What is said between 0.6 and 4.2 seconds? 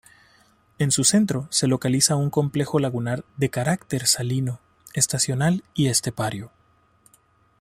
En su centro se localiza un complejo lagunar de carácter